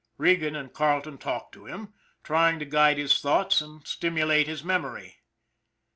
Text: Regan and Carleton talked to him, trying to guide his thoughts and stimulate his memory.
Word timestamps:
Regan 0.17 0.55
and 0.55 0.73
Carleton 0.73 1.19
talked 1.19 1.51
to 1.53 1.65
him, 1.67 1.93
trying 2.23 2.57
to 2.57 2.65
guide 2.65 2.97
his 2.97 3.21
thoughts 3.21 3.61
and 3.61 3.85
stimulate 3.85 4.47
his 4.47 4.63
memory. 4.63 5.21